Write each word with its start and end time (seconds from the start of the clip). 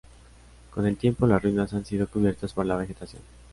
Con 0.71 0.87
el 0.87 0.97
tiempo 0.97 1.27
las 1.27 1.43
ruinas 1.43 1.75
han 1.75 1.85
sido 1.85 2.07
cubiertas 2.07 2.53
por 2.53 2.65
la 2.65 2.75
vegetación. 2.75 3.21